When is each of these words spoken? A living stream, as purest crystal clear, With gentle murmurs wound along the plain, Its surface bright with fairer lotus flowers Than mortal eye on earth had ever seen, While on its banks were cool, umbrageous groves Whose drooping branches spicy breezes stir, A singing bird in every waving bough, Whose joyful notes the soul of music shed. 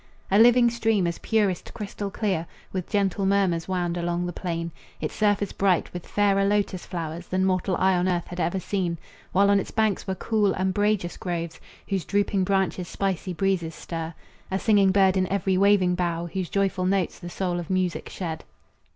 A 0.31 0.39
living 0.39 0.71
stream, 0.71 1.05
as 1.05 1.19
purest 1.19 1.75
crystal 1.75 2.09
clear, 2.09 2.47
With 2.73 2.89
gentle 2.89 3.23
murmurs 3.23 3.67
wound 3.67 3.97
along 3.97 4.25
the 4.25 4.33
plain, 4.33 4.71
Its 4.99 5.13
surface 5.13 5.53
bright 5.53 5.93
with 5.93 6.07
fairer 6.07 6.43
lotus 6.43 6.87
flowers 6.87 7.27
Than 7.27 7.45
mortal 7.45 7.75
eye 7.75 7.95
on 7.95 8.07
earth 8.09 8.25
had 8.25 8.39
ever 8.39 8.59
seen, 8.59 8.97
While 9.31 9.51
on 9.51 9.59
its 9.59 9.69
banks 9.69 10.07
were 10.07 10.15
cool, 10.15 10.55
umbrageous 10.55 11.17
groves 11.17 11.59
Whose 11.87 12.03
drooping 12.03 12.45
branches 12.45 12.87
spicy 12.87 13.33
breezes 13.33 13.75
stir, 13.75 14.15
A 14.49 14.57
singing 14.57 14.89
bird 14.91 15.17
in 15.17 15.27
every 15.31 15.55
waving 15.55 15.93
bough, 15.93 16.25
Whose 16.33 16.49
joyful 16.49 16.87
notes 16.87 17.19
the 17.19 17.29
soul 17.29 17.59
of 17.59 17.69
music 17.69 18.09
shed. 18.09 18.43